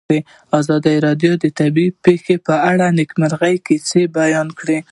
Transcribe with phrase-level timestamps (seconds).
[0.59, 4.79] ازادي راډیو د طبیعي پېښې په اړه د نېکمرغۍ کیسې بیان کړې.